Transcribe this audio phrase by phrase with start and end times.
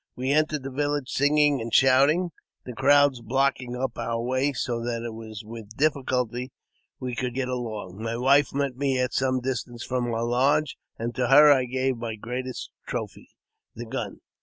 [0.15, 2.31] We entered the village singing and shouting,
[2.65, 6.51] the crowds blocking up our way so that it was with difficulty
[6.99, 8.01] we could get along.
[8.01, 11.97] My wife met me at some distance from our lodge, and to her I gave
[11.97, 13.29] my greatest trophy,
[13.75, 14.21] the gun.